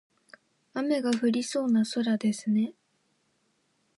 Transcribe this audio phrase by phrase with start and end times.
[0.73, 2.73] 雨が降りそうな空ですね。